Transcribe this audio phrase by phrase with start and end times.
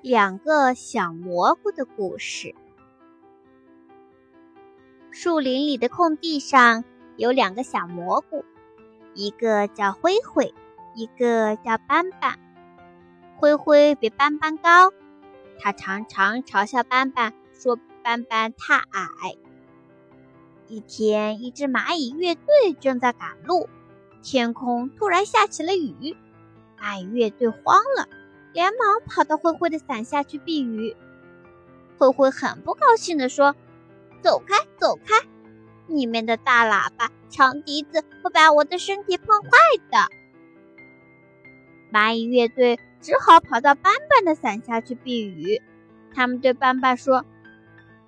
[0.00, 2.54] 两个小蘑菇的故事。
[5.10, 6.84] 树林里的空地上
[7.16, 8.44] 有两个小蘑菇，
[9.14, 10.54] 一个叫灰灰，
[10.94, 12.38] 一个叫斑斑。
[13.38, 14.92] 灰灰比斑斑高，
[15.58, 19.34] 他常常嘲笑斑斑，说斑斑太矮。
[20.68, 23.68] 一天，一支蚂蚁乐队正在赶路，
[24.22, 26.16] 天空突然下起了雨，
[26.80, 28.08] 蚂蚁乐队慌了。
[28.52, 30.96] 连忙跑到灰灰的伞下去避雨。
[31.98, 33.54] 灰灰很不高兴地说
[34.22, 35.14] ：“走开，走开！
[35.86, 39.50] 你们的大喇叭、长笛子会把我的身体碰坏
[39.90, 39.98] 的。”
[41.92, 45.62] 蚂蚁乐队只好跑到斑斑的伞下去避雨。
[46.14, 47.24] 他们对斑斑说：“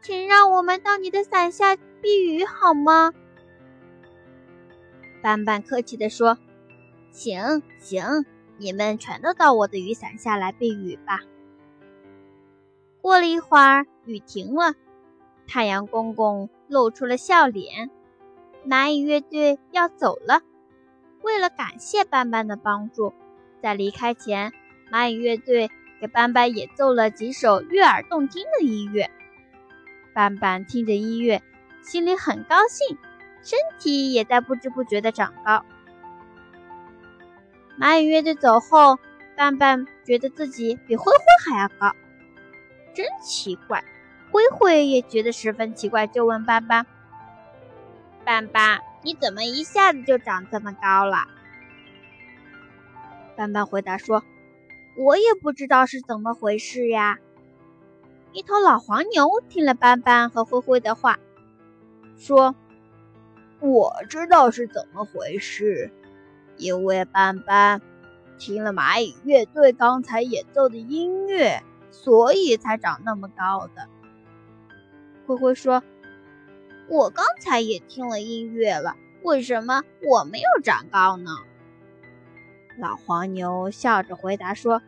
[0.02, 3.12] 请让我们到你的伞下避雨好吗？”
[5.22, 6.38] 斑斑客气地说
[7.12, 8.24] ：“行，行。”
[8.60, 11.20] 你们全都到我的雨伞下来避雨吧。
[13.00, 14.74] 过了一会儿，雨停了，
[15.48, 17.90] 太阳公公露出了笑脸。
[18.68, 20.42] 蚂蚁乐队要走了，
[21.22, 23.14] 为了感谢斑斑的帮助，
[23.62, 24.52] 在离开前，
[24.92, 29.10] 蚂蚁乐队给斑斑演奏了几首悦耳动听的音乐。
[30.12, 31.42] 斑斑听着音乐，
[31.82, 32.98] 心里很高兴，
[33.42, 35.64] 身体也在不知不觉地长高。
[37.80, 38.98] 蚂蚁乐队走后，
[39.38, 41.96] 斑斑觉得自己比灰灰还要高，
[42.92, 43.82] 真奇怪。
[44.30, 46.86] 灰灰也觉得十分奇怪，就问斑斑
[48.22, 51.24] ：“斑斑，你怎么一下子就长这么高了？”
[53.34, 54.22] 斑斑回答说
[54.98, 57.18] ：“我也不知道是怎么回事呀。”
[58.32, 61.18] 一头老黄牛听了斑斑和灰灰的话，
[62.18, 62.54] 说
[63.58, 65.90] ：“我知道是怎么回事。”
[66.60, 67.80] 因为斑斑
[68.38, 73.88] 听了蚂蚁乐队刚才演奏的音乐，所以才长那么高的。
[75.26, 75.82] 灰灰说
[76.88, 81.30] ：“我刚才也听了音乐了，为什么我没有长高呢？”
[82.78, 84.82] 老黄牛笑着回答说：“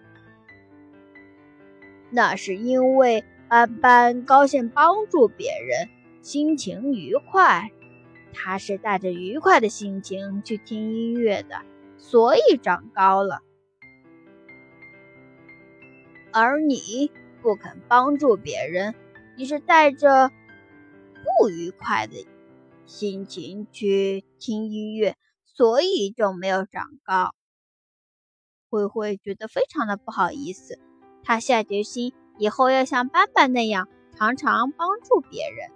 [2.11, 5.89] 那是因为斑斑高兴帮助别人，
[6.23, 7.71] 心情愉快。”
[8.33, 11.63] 他是带着愉快的心情去听音乐的，
[11.99, 13.43] 所以长高了。
[16.33, 17.11] 而你
[17.43, 18.95] 不肯帮助别人，
[19.37, 20.31] 你是带着
[21.39, 22.27] 不愉快的
[22.87, 27.35] 心情去听音乐，所以就没有长高。
[28.71, 30.79] 灰灰觉得非常的不好意思，
[31.23, 35.71] 他下决心以后要像斑斑那样，常常帮助别人。